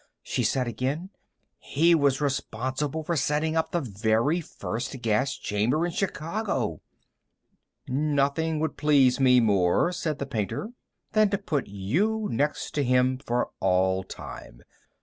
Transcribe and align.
she 0.23 0.41
said 0.41 0.67
again. 0.67 1.11
"He 1.59 1.93
was 1.93 2.21
responsible 2.21 3.03
for 3.03 3.15
setting 3.15 3.55
up 3.55 3.69
the 3.69 3.81
very 3.81 4.41
first 4.41 4.99
gas 5.03 5.37
chamber 5.37 5.85
in 5.85 5.91
Chicago." 5.91 6.81
"Nothing 7.87 8.59
would 8.59 8.77
please 8.77 9.19
me 9.19 9.39
more," 9.39 9.91
said 9.91 10.17
the 10.17 10.25
painter, 10.25 10.71
"than 11.11 11.29
to 11.29 11.37
put 11.37 11.67
you 11.67 12.27
next 12.31 12.71
to 12.71 12.83
him 12.83 13.19
for 13.19 13.51
all 13.59 14.01
time. 14.03 14.63